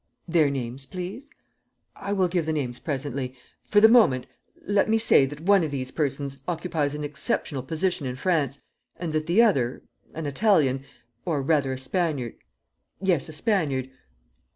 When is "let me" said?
4.65-4.97